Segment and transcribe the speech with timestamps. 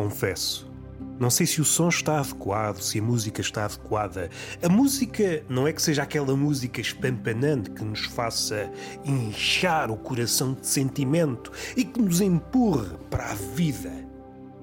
[0.00, 0.70] confesso.
[1.18, 4.30] Não sei se o som está adequado, se a música está adequada.
[4.62, 8.70] A música não é que seja aquela música espampanante que nos faça
[9.04, 13.92] inchar o coração de sentimento e que nos empurre para a vida.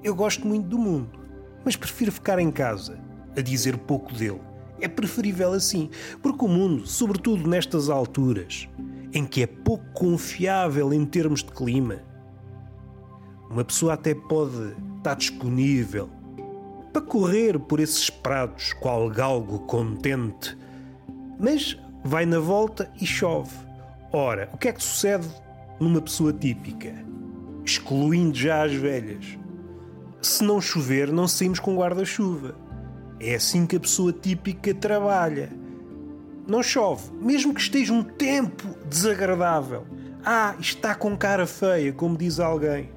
[0.02, 1.20] Eu gosto muito do mundo,
[1.64, 2.98] mas prefiro ficar em casa,
[3.36, 4.40] a dizer pouco dele.
[4.80, 8.68] É preferível assim, porque o mundo, sobretudo nestas alturas,
[9.12, 12.02] em que é pouco confiável em termos de clima,
[13.48, 16.10] uma pessoa até pode estar disponível
[16.92, 20.56] para correr por esses prados qual galgo contente.
[21.38, 23.54] Mas vai na volta e chove.
[24.12, 25.28] Ora, o que é que sucede
[25.78, 26.92] numa pessoa típica?
[27.64, 29.38] Excluindo já as velhas.
[30.20, 32.56] Se não chover, não saímos com guarda-chuva.
[33.20, 35.50] É assim que a pessoa típica trabalha.
[36.46, 39.86] Não chove, mesmo que esteja um tempo desagradável.
[40.24, 42.90] Ah, está com cara feia, como diz alguém.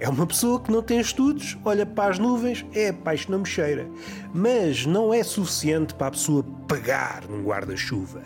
[0.00, 3.46] É uma pessoa que não tem estudos, olha para as nuvens, é paixão não me
[3.46, 3.88] cheira.
[4.32, 8.22] Mas não é suficiente para a pessoa pegar num guarda-chuva.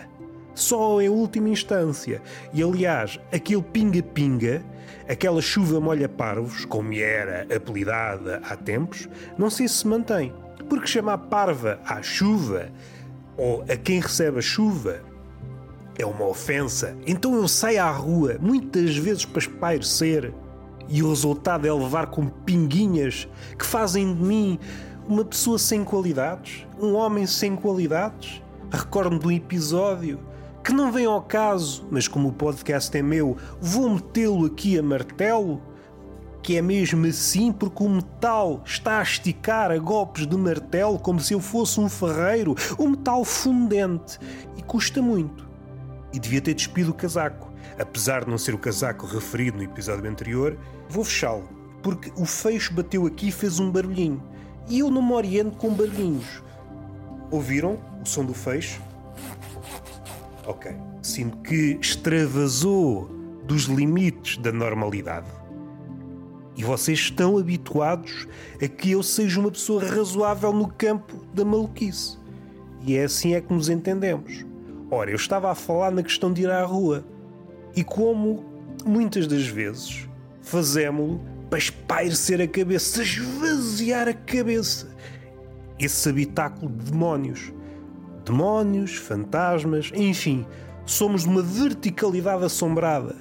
[0.54, 2.20] Só em última instância.
[2.52, 4.62] E aliás, aquele pinga-pinga,
[5.08, 10.30] aquela chuva molha-parvos, como era apelidada há tempos, não sei se se mantém.
[10.68, 12.68] Porque chamar parva à chuva
[13.34, 15.00] ou a quem recebe a chuva
[15.98, 16.94] é uma ofensa.
[17.06, 20.34] Então eu saio à rua, muitas vezes para espairecer
[20.92, 23.26] e o resultado é levar com pinguinhas
[23.58, 24.58] que fazem de mim
[25.08, 28.42] uma pessoa sem qualidades, um homem sem qualidades.
[28.70, 30.20] Recordo-me de um episódio
[30.62, 34.82] que não vem ao caso, mas como o podcast é meu, vou metê-lo aqui a
[34.82, 35.62] martelo.
[36.42, 41.20] Que é mesmo assim, porque o metal está a esticar a golpes de martelo como
[41.20, 44.18] se eu fosse um ferreiro, um metal fundente
[44.56, 45.48] e custa muito.
[46.12, 50.08] E devia ter despido o casaco apesar de não ser o casaco referido no episódio
[50.10, 51.48] anterior, vou fechá-lo,
[51.82, 54.22] porque o fecho bateu aqui e fez um barulhinho.
[54.68, 56.42] E eu não me oriento com barulhinhos.
[57.30, 58.80] Ouviram o som do fecho?
[60.46, 60.72] Ok.
[61.02, 63.10] Sinto que extravasou
[63.44, 65.26] dos limites da normalidade.
[66.56, 68.26] E vocês estão habituados
[68.62, 72.18] a que eu seja uma pessoa razoável no campo da maluquice.
[72.84, 74.44] E é assim é que nos entendemos.
[74.90, 77.04] Ora, eu estava a falar na questão de ir à rua
[77.74, 78.44] e como
[78.84, 80.08] muitas das vezes
[80.42, 84.88] fazemos-lo para espairecer a cabeça, esvaziar a cabeça.
[85.78, 87.52] Esse habitáculo de demónios.
[88.24, 90.46] Demónios, fantasmas, enfim,
[90.86, 93.16] somos de uma verticalidade assombrada.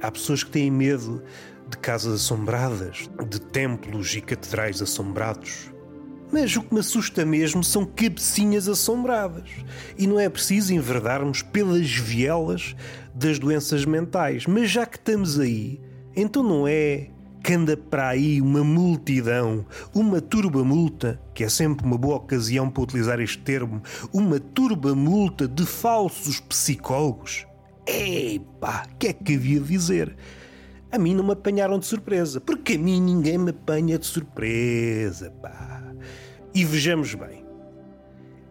[0.00, 1.22] Há pessoas que têm medo
[1.68, 5.70] de casas assombradas, de templos e catedrais assombrados.
[6.32, 9.48] Mas o que me assusta mesmo são cabecinhas assombradas.
[9.96, 12.74] E não é preciso enverdarmos pelas vielas
[13.14, 14.46] das doenças mentais.
[14.46, 15.80] Mas já que estamos aí,
[16.16, 17.10] então não é
[17.42, 22.70] que anda para aí uma multidão, uma turba multa, que é sempre uma boa ocasião
[22.70, 23.82] para utilizar este termo,
[24.12, 27.46] uma turba multa de falsos psicólogos?
[27.86, 30.16] Epá, que é que havia de dizer?
[30.90, 35.30] A mim não me apanharam de surpresa, porque a mim ninguém me apanha de surpresa,
[35.42, 35.82] pá.
[36.54, 37.44] E vejamos bem,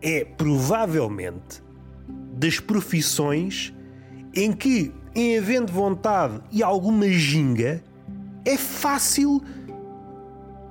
[0.01, 1.63] é provavelmente
[2.33, 3.73] das profissões
[4.33, 7.83] em que, em havendo vontade e alguma ginga,
[8.45, 9.41] é fácil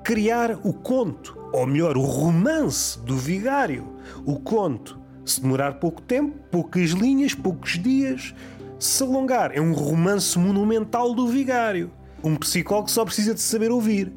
[0.05, 3.87] criar o conto, ou melhor, o romance do vigário.
[4.27, 8.35] O conto, se demorar pouco tempo, poucas linhas, poucos dias,
[8.79, 11.91] se alongar, é um romance monumental do vigário.
[12.23, 14.13] Um psicólogo só precisa de saber ouvir.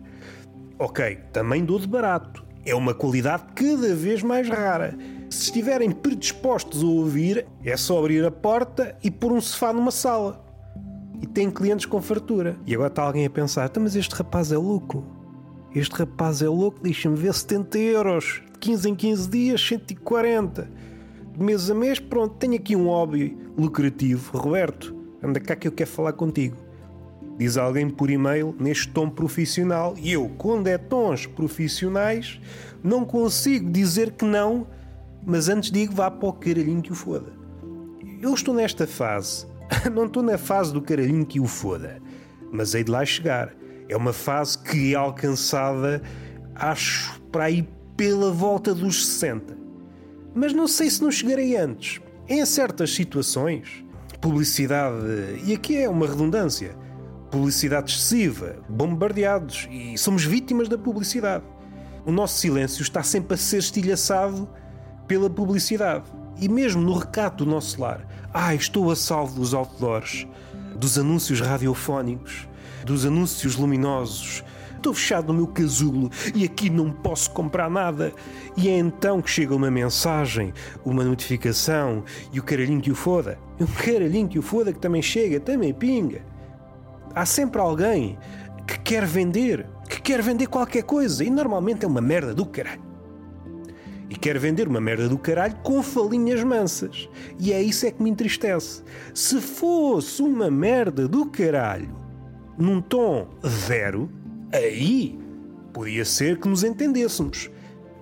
[0.80, 4.98] Ok, também dou de barato é uma qualidade cada vez mais rara.
[5.36, 9.92] Se estiverem predispostos a ouvir, é só abrir a porta e pôr um sofá numa
[9.92, 10.42] sala.
[11.22, 12.56] E tem clientes com fartura.
[12.66, 15.04] E agora está alguém a pensar: então, mas este rapaz é louco.
[15.76, 18.42] Este rapaz é louco, deixa-me ver 70 euros.
[18.54, 20.70] De 15 em 15 dias, 140.
[21.34, 24.38] De mês a mês, pronto, tenho aqui um hobby lucrativo.
[24.38, 26.56] Roberto, anda cá que eu quero falar contigo
[27.38, 32.40] diz alguém por e-mail neste tom profissional e eu, quando é tons profissionais,
[32.82, 34.66] não consigo dizer que não,
[35.26, 37.34] mas antes digo vá para o caralhinho que o foda.
[38.22, 39.48] Eu estou nesta fase,
[39.94, 42.02] não estou na fase do caralhinho que o foda,
[42.52, 43.54] mas hei de lá chegar.
[43.88, 46.02] É uma fase que é alcançada,
[46.56, 49.56] acho, para aí pela volta dos 60.
[50.34, 52.02] Mas não sei se não chegarei antes.
[52.28, 53.86] Em certas situações,
[54.20, 55.06] publicidade,
[55.46, 56.76] e aqui é uma redundância,
[57.30, 61.44] publicidade excessiva, bombardeados e somos vítimas da publicidade.
[62.06, 64.50] O nosso silêncio está sempre a ser estilhaçado
[65.08, 66.06] pela publicidade.
[66.40, 70.28] E mesmo no recato do nosso lar, ah, estou a salvo dos outdoors,
[70.76, 72.48] dos anúncios radiofónicos,
[72.86, 74.44] dos anúncios luminosos,
[74.86, 78.14] estou fechado no meu casulo e aqui não posso comprar nada.
[78.56, 80.54] E é então que chega uma mensagem,
[80.84, 83.40] uma notificação e o caralhinho que o foda.
[83.60, 86.22] Um caralhinho que o foda que também chega, também pinga.
[87.16, 88.18] Há sempre alguém
[88.68, 92.85] que quer vender, que quer vender qualquer coisa e normalmente é uma merda do caralho.
[94.16, 97.10] E quer vender uma merda do caralho com falinhas mansas.
[97.38, 98.82] E é isso é que me entristece.
[99.14, 101.94] Se fosse uma merda do caralho
[102.58, 104.10] num tom zero,
[104.54, 105.20] aí
[105.74, 107.52] podia ser que nos entendêssemos.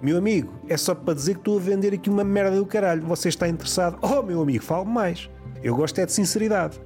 [0.03, 3.01] Meu amigo, é só para dizer que estou a vender aqui uma merda do caralho.
[3.07, 3.97] Você está interessado?
[4.03, 5.27] Oh, meu amigo, fale mais.
[5.63, 6.79] Eu gosto é de sinceridade.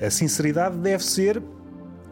[0.00, 1.42] A sinceridade deve ser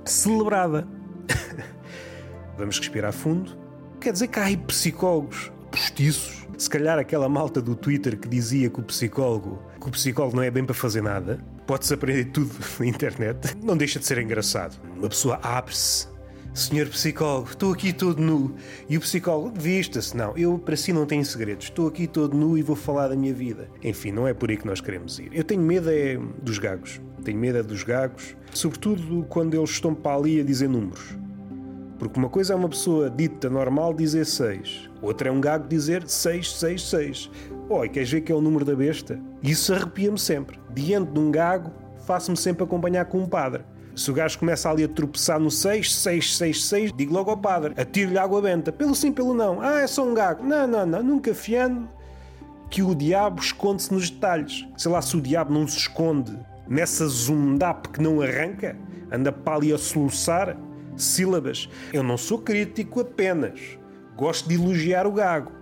[0.05, 0.87] celebrada.
[2.59, 3.56] Vamos respirar fundo.
[3.99, 6.38] Quer dizer que há aí psicólogos postiços.
[6.58, 10.43] Se calhar aquela malta do Twitter que dizia que o psicólogo, que o psicólogo não
[10.43, 12.50] é bem para fazer nada, pode-se aprender tudo
[12.81, 14.76] na internet, não deixa de ser engraçado.
[14.96, 16.08] Uma pessoa abre-se.
[16.52, 18.56] Senhor psicólogo, estou aqui todo nu.
[18.88, 22.58] E o psicólogo, vista-se, não, eu para si não tenho segredos, estou aqui todo nu
[22.58, 23.70] e vou falar da minha vida.
[23.81, 25.31] Enfim, não é por aí que nós queremos ir.
[25.32, 27.00] Eu tenho medo é dos gagos.
[27.22, 31.16] Tenho medo é dos gagos, sobretudo quando eles estão para ali a dizer números.
[31.99, 36.06] Porque uma coisa é uma pessoa dita normal dizer 6, outra é um gago dizer
[36.06, 37.31] 666.
[37.69, 39.19] Oh, e queres ver que é o número da besta?
[39.43, 40.59] Isso arrepia-me sempre.
[40.73, 41.73] Diante de um gago,
[42.06, 43.62] faço-me sempre acompanhar com um padre.
[43.95, 47.37] Se o gajo começa ali a tropeçar no 6, 6, 6, 6, digo logo ao
[47.37, 48.71] padre, atiro-lhe água benta.
[48.71, 49.61] Pelo sim, pelo não.
[49.61, 50.44] Ah, é só um gago.
[50.44, 51.89] Não, não, não, nunca fiando
[52.71, 54.67] que o diabo esconde-se nos detalhes.
[54.77, 58.77] Sei lá se o diabo não se esconde nessa zundap que não arranca,
[59.11, 60.56] anda para ali a soluçar
[61.03, 61.69] sílabas.
[61.93, 63.79] Eu não sou crítico apenas.
[64.17, 65.53] Gosto de elogiar o gago.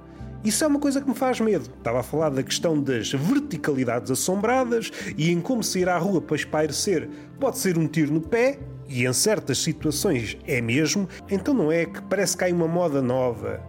[0.45, 1.71] Isso é uma coisa que me faz medo.
[1.77, 6.37] Estava a falar da questão das verticalidades assombradas e em como sair à rua para
[6.37, 7.09] espairecer
[7.41, 11.85] pode ser um tiro no pé, e em certas situações é mesmo, então não é
[11.85, 13.61] que parece que há uma moda nova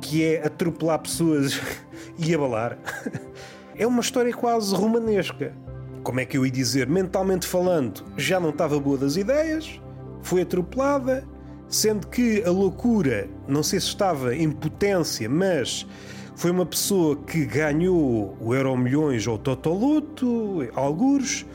[0.00, 1.60] que é atropelar pessoas
[2.18, 2.78] e abalar.
[3.76, 5.52] É uma história quase romanesca.
[6.04, 6.86] Como é que eu ia dizer?
[6.86, 9.80] Mentalmente falando, já não estava boa das ideias,
[10.24, 11.24] foi atropelada,
[11.68, 15.86] sendo que a loucura, não sei se estava em potência, mas
[16.34, 21.46] foi uma pessoa que ganhou o Euro Milhões ou Totoluto, algures,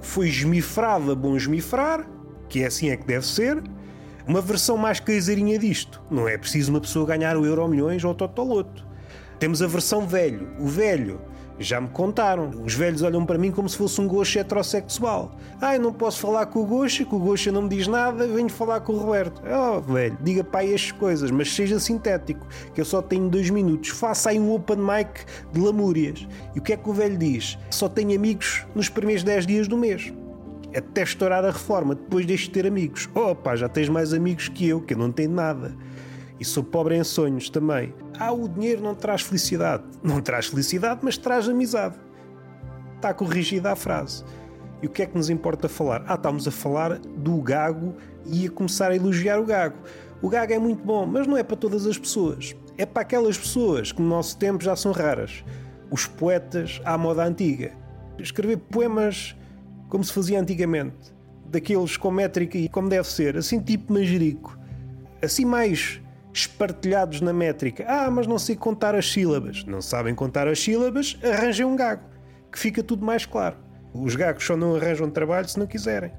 [0.00, 2.06] foi esmifrada, bom esmifrar,
[2.48, 3.62] que é assim é que deve ser.
[4.26, 6.02] Uma versão mais caseirinha disto.
[6.10, 8.84] Não é preciso uma pessoa ganhar o Euro Milhões ou o Totoloto.
[9.38, 10.48] Temos a versão velho.
[10.58, 11.20] O velho
[11.58, 12.50] já me contaram.
[12.64, 15.36] Os velhos olham para mim como se fosse um gosto heterossexual.
[15.74, 18.48] Eu não posso falar com o Goxa, que o Goxa não me diz nada, venho
[18.48, 19.42] falar com o Roberto.
[19.44, 23.90] Oh, velho, diga aí estas coisas, mas seja sintético, que eu só tenho dois minutos.
[23.90, 26.26] Faça aí um open mic de lamúrias.
[26.54, 27.58] E o que é que o velho diz?
[27.70, 30.12] Só tenho amigos nos primeiros 10 dias do mês.
[30.74, 33.08] Até estourar a reforma, depois deixo de ter amigos.
[33.14, 35.74] Oh, pá, já tens mais amigos que eu, que eu não tenho nada.
[36.38, 37.94] E sou pobre em sonhos também.
[38.18, 39.84] Ah, o dinheiro não traz felicidade.
[40.02, 41.96] Não traz felicidade, mas traz amizade.
[42.96, 44.24] Está corrigida a frase.
[44.82, 46.04] E o que é que nos importa falar?
[46.06, 47.94] Ah, estamos a falar do gago
[48.26, 49.78] e a começar a elogiar o gago.
[50.20, 52.54] O gago é muito bom, mas não é para todas as pessoas.
[52.76, 55.44] É para aquelas pessoas que no nosso tempo já são raras.
[55.90, 57.72] Os poetas à moda antiga.
[58.18, 59.34] Escrever poemas
[59.88, 61.14] como se fazia antigamente.
[61.46, 63.36] Daqueles com métrica e como deve ser.
[63.36, 64.58] Assim tipo manjerico.
[65.22, 66.02] Assim mais
[66.36, 67.84] espartilhados na métrica.
[67.88, 69.64] Ah, mas não sei contar as sílabas.
[69.64, 72.04] Não sabem contar as sílabas, arranjem um gago,
[72.52, 73.56] que fica tudo mais claro.
[73.94, 76.12] Os gagos só não arranjam trabalho se não quiserem.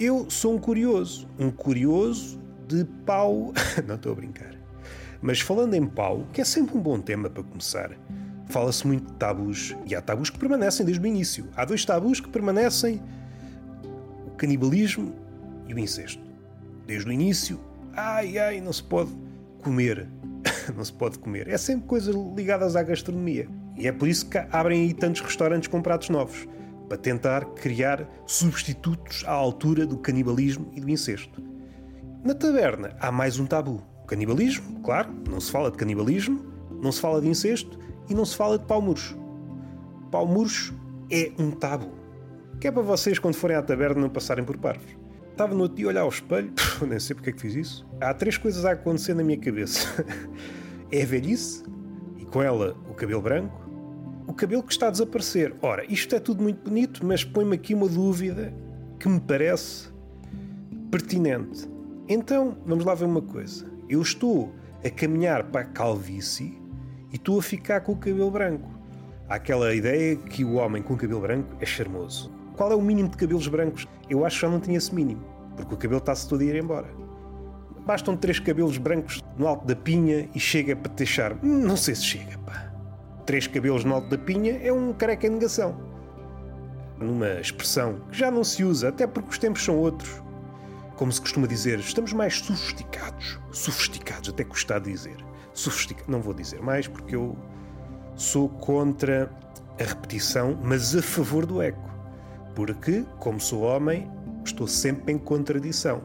[0.00, 3.52] Eu sou um curioso, um curioso de pau.
[3.86, 4.56] não estou a brincar.
[5.20, 7.90] Mas falando em pau, que é sempre um bom tema para começar,
[8.46, 11.46] fala-se muito de tabus e há tabus que permanecem desde o início.
[11.54, 13.02] Há dois tabus que permanecem:
[14.26, 15.12] o canibalismo
[15.66, 16.22] e o incesto.
[16.86, 17.60] Desde o início,
[17.94, 19.27] ai ai, não se pode
[19.68, 20.08] comer.
[20.74, 21.46] não se pode comer.
[21.48, 23.48] É sempre coisas ligadas à gastronomia.
[23.76, 26.48] E é por isso que abrem aí tantos restaurantes com pratos novos
[26.88, 31.42] para tentar criar substitutos à altura do canibalismo e do incesto.
[32.24, 33.82] Na taberna há mais um tabu.
[34.02, 36.42] O canibalismo, claro, não se fala de canibalismo,
[36.82, 39.18] não se fala de incesto e não se fala de pau murcho.
[40.10, 40.74] Pau murcho
[41.10, 41.92] é um tabu.
[42.58, 44.97] Que é para vocês, quando forem à taberna, não passarem por parvos.
[45.38, 46.52] Estava no outro dia a olhar ao espelho,
[46.84, 47.86] nem sei porque é que fiz isso.
[48.00, 50.04] Há três coisas a acontecer na minha cabeça:
[50.90, 51.62] é a velhice,
[52.16, 53.56] e com ela o cabelo branco,
[54.26, 55.54] o cabelo que está a desaparecer.
[55.62, 58.52] Ora, isto é tudo muito bonito, mas põe-me aqui uma dúvida
[58.98, 59.90] que me parece
[60.90, 61.68] pertinente.
[62.08, 63.64] Então, vamos lá ver uma coisa.
[63.88, 64.52] Eu estou
[64.84, 66.60] a caminhar para a calvície
[67.12, 68.68] e estou a ficar com o cabelo branco.
[69.28, 72.36] Há aquela ideia que o homem com o cabelo branco é charmoso.
[72.58, 73.86] Qual é o mínimo de cabelos brancos?
[74.10, 75.22] Eu acho que já não tinha esse mínimo,
[75.56, 76.88] porque o cabelo está-se todo a ir embora.
[77.86, 81.36] Bastam três cabelos brancos no alto da pinha e chega para te deixar.
[81.40, 82.72] Não sei se chega, pá.
[83.24, 85.80] Três cabelos no alto da pinha é um careca em negação.
[86.98, 90.20] Numa expressão que já não se usa, até porque os tempos são outros.
[90.96, 93.38] Como se costuma dizer, estamos mais sofisticados.
[93.52, 95.16] Sofisticados, até custa dizer.
[95.54, 96.08] Sofisticados.
[96.08, 97.36] Não vou dizer mais porque eu
[98.16, 99.30] sou contra
[99.80, 101.97] a repetição, mas a favor do eco.
[102.58, 104.10] Porque, como sou homem,
[104.44, 106.02] estou sempre em contradição.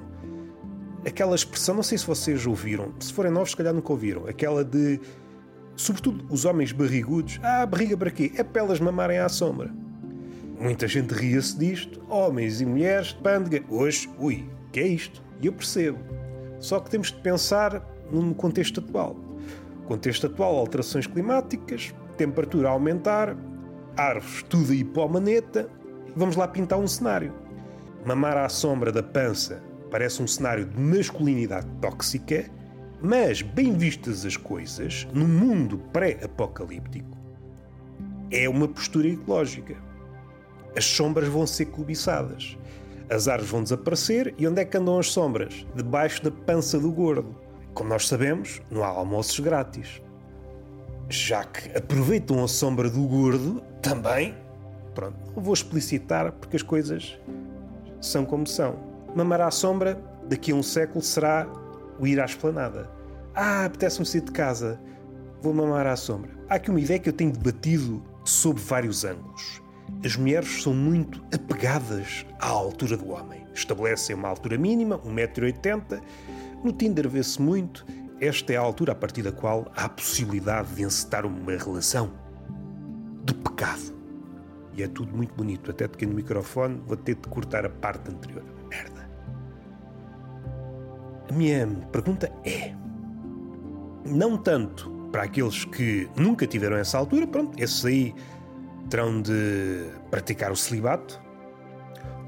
[1.04, 4.64] Aquela expressão, não sei se vocês ouviram, se forem novos, se calhar nunca ouviram, aquela
[4.64, 5.00] de,
[5.76, 8.32] sobretudo os homens barrigudos, ah, barriga para quê?
[8.36, 9.74] É para elas mamarem à sombra.
[10.60, 15.24] Muita gente ria-se disto, homens e mulheres, pândega, hoje, ui, que é isto?
[15.42, 15.98] E eu percebo.
[16.60, 19.16] Só que temos de pensar no contexto atual.
[19.88, 23.36] Contexto atual, alterações climáticas, temperatura a aumentar,
[23.98, 25.83] árvores tudo aí para a maneta.
[26.16, 27.34] Vamos lá pintar um cenário.
[28.06, 32.46] Mamar à sombra da pança parece um cenário de masculinidade tóxica,
[33.02, 37.18] mas, bem vistas as coisas, no mundo pré-apocalíptico,
[38.32, 39.76] é uma postura ecológica.
[40.76, 42.58] As sombras vão ser cobiçadas.
[43.10, 45.66] As árvores vão desaparecer e onde é que andam as sombras?
[45.76, 47.36] Debaixo da pança do gordo.
[47.74, 50.02] Como nós sabemos, não há almoços grátis
[51.10, 54.36] já que aproveitam a sombra do gordo, também,
[54.94, 57.20] pronto, não vou explicitar porque as coisas
[58.02, 58.76] são como são.
[59.16, 61.48] Mamar à sombra, daqui a um século, será
[62.00, 62.90] o ir à esplanada.
[63.36, 64.80] Ah, apetece-me sair de casa,
[65.42, 66.32] vou mamar à sombra.
[66.50, 69.62] Há aqui uma ideia que eu tenho debatido sob vários ângulos.
[70.04, 73.46] As mulheres são muito apegadas à altura do homem.
[73.54, 76.02] Estabelecem uma altura mínima, 1,80m.
[76.64, 77.86] No Tinder vê-se muito
[78.24, 82.10] esta é a altura a partir da qual há a possibilidade de encetar uma relação.
[84.76, 85.72] E é tudo muito bonito.
[85.72, 88.44] Até toquei no microfone, vou ter de cortar a parte anterior.
[88.70, 89.10] Merda.
[91.30, 92.74] A minha pergunta é:
[94.06, 98.16] não tanto para aqueles que nunca tiveram essa altura, pronto, esses aí
[98.90, 101.22] terão de praticar o celibato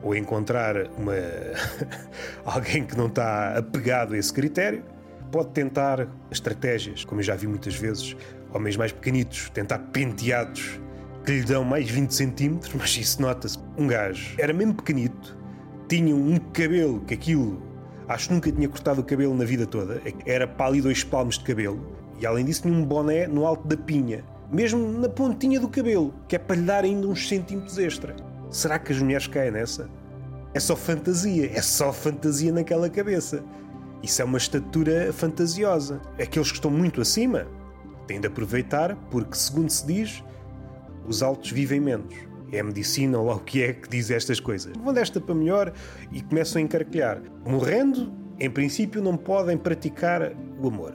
[0.04, 1.14] ou encontrar uma
[2.46, 4.84] alguém que não está apegado a esse critério
[5.32, 8.16] pode tentar estratégias, como eu já vi muitas vezes,
[8.54, 10.80] homens mais pequenitos, tentar penteados
[11.26, 13.58] que lhe dão mais 20 centímetros, mas isso nota-se.
[13.78, 15.36] Um gajo era mesmo pequenito,
[15.90, 17.62] tinha um cabelo que aquilo,
[18.08, 21.44] acho que nunca tinha cortado o cabelo na vida toda, era ali dois palmos de
[21.44, 25.68] cabelo, e além disso tinha um boné no alto da pinha, mesmo na pontinha do
[25.68, 28.16] cabelo, que é para lhe dar ainda uns centímetros extra.
[28.52, 29.90] Será que as mulheres caem nessa?
[30.54, 33.44] É só fantasia, é só fantasia naquela cabeça.
[34.02, 36.00] Isso é uma estatura fantasiosa.
[36.22, 37.48] Aqueles que estão muito acima
[38.08, 40.24] têm de aproveitar, porque, segundo se diz,
[41.08, 42.14] os altos vivem menos.
[42.52, 44.74] É a medicina ou lá o que é que diz estas coisas.
[44.78, 45.74] Vão desta para melhor
[46.12, 47.22] e começam a encarquilhar.
[47.46, 50.32] Morrendo, em princípio, não podem praticar
[50.62, 50.94] o amor.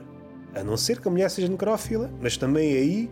[0.55, 3.11] A não ser que a mulher seja necrófila, mas também aí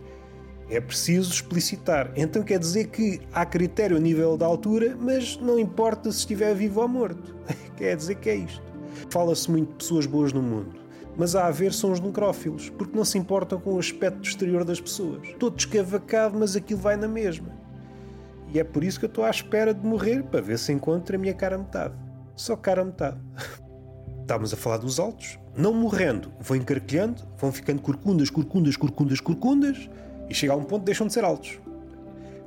[0.70, 2.12] é preciso explicitar.
[2.16, 6.54] Então quer dizer que há critério a nível da altura, mas não importa se estiver
[6.54, 7.34] vivo ou morto.
[7.76, 8.62] quer dizer que é isto.
[9.10, 10.79] Fala-se muito de pessoas boas no mundo,
[11.16, 14.80] mas a haver são os necrófilos, porque não se importam com o aspecto exterior das
[14.80, 15.28] pessoas.
[15.38, 17.48] Todo escavacado, mas aquilo vai na mesma.
[18.52, 21.14] E é por isso que eu estou à espera de morrer para ver se encontro
[21.14, 21.94] a minha cara metade.
[22.34, 23.18] Só cara metade.
[24.22, 25.38] Estávamos a falar dos altos.
[25.56, 29.90] Não morrendo, vão encarquilhando, vão ficando corcundas, corcundas, corcundas, corcundas,
[30.28, 31.58] e chega a um ponto deixam de ser altos.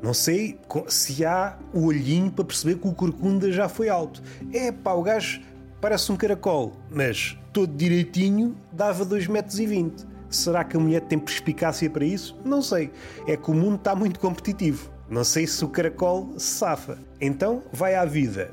[0.01, 4.21] Não sei se há o olhinho para perceber que o corcunda já foi alto.
[4.53, 5.41] É pá, o gajo
[5.83, 10.07] Parece um caracol, mas todo direitinho dava 2,20 metros.
[10.29, 12.35] Será que a mulher tem perspicácia para isso?
[12.43, 12.91] Não sei.
[13.27, 14.91] É que o mundo está muito competitivo.
[15.07, 16.97] Não sei se o caracol se safa.
[17.21, 18.49] Então vai à vida.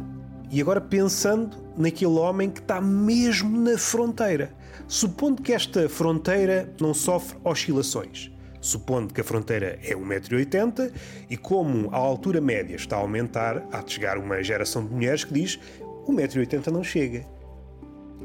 [0.51, 4.53] E agora pensando naquele homem que está mesmo na fronteira.
[4.87, 8.31] Supondo que esta fronteira não sofre oscilações.
[8.61, 10.93] Supondo que a fronteira é 1,80m
[11.31, 15.25] e como a altura média está a aumentar, há de chegar uma geração de mulheres
[15.25, 15.59] que diz
[16.07, 17.25] 1,80m não chega.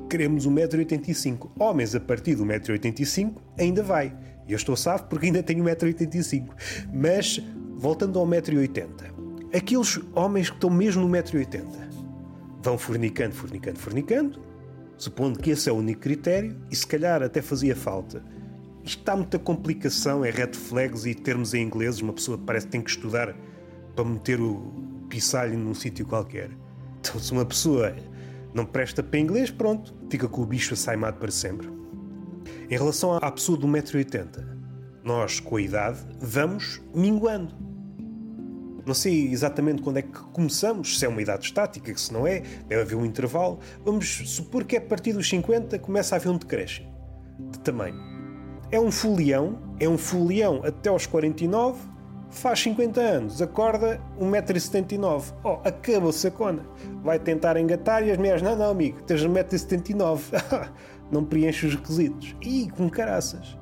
[0.10, 1.50] Queremos 1,85m.
[1.60, 4.16] Homens a partir do 1,85m ainda vai.
[4.48, 6.50] Eu estou salvo porque ainda tenho 1,85m.
[6.94, 7.42] Mas,
[7.76, 9.16] voltando ao 1,80m.
[9.56, 11.66] Aqueles homens que estão mesmo no 1,80m
[12.62, 14.42] vão fornicando, fornicando, fornicando,
[14.98, 18.24] supondo que esse é o único critério, e se calhar até fazia falta.
[18.84, 22.72] Isto está muita complicação, é red flags e termos em inglês, uma pessoa parece que
[22.72, 23.36] tem que estudar
[23.96, 24.74] para meter o
[25.10, 26.50] pisalho num sítio qualquer.
[27.00, 27.96] Então, se uma pessoa
[28.56, 31.70] não presta para inglês, pronto, fica com o bicho assaimado para sempre.
[32.70, 34.46] Em relação à pessoa de 1,80m,
[35.04, 37.54] nós, com a idade, vamos minguando.
[38.86, 42.40] Não sei exatamente quando é que começamos, se é uma idade estática, se não é,
[42.68, 43.60] deve haver um intervalo.
[43.84, 46.88] Vamos supor que é a partir dos 50 começa a haver um decréscimo
[47.52, 48.00] de tamanho.
[48.72, 51.80] É um folião, é um folião até aos 49,
[52.30, 55.34] faz 50 anos, acorda 1,79m.
[55.44, 56.66] Oh, acabou-se a cona.
[57.04, 60.70] Vai tentar engatar e as mulheres, não, não, amigo, tens 1,79m.
[61.12, 62.36] não preenche os requisitos.
[62.42, 63.58] Ih, com caraças.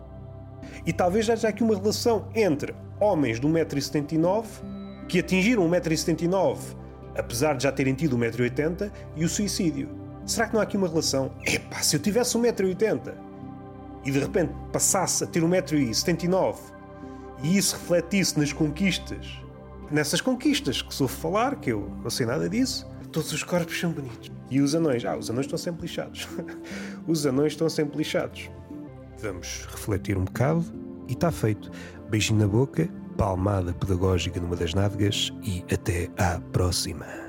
[0.86, 4.46] E talvez haja aqui uma relação entre homens de 1,79m
[5.08, 6.84] que atingiram 1,79m
[7.16, 9.90] apesar de já terem tido 1,80m e o suicídio.
[10.26, 11.32] Será que não há aqui uma relação?
[11.46, 13.14] Epá, se eu tivesse 1,80m
[14.06, 16.56] e de repente passasse a ter 1,79m
[17.42, 19.40] e isso refletisse nas conquistas,
[19.92, 23.92] nessas conquistas que soube falar, que eu não sei nada disso, todos os corpos são
[23.92, 24.32] bonitos.
[24.50, 25.06] E os anões?
[25.06, 26.28] Ah, os anões estão sempre lixados.
[27.08, 28.50] os anões estão sempre lixados.
[29.20, 30.66] Vamos refletir um bocado
[31.08, 31.72] e está feito.
[32.10, 37.23] Beijinho na boca, palmada pedagógica numa das nádegas e até à próxima.